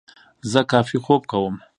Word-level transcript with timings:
زه 0.51 0.59
کافي 0.71 0.97
خوب 1.05 1.21
کوم. 1.31 1.55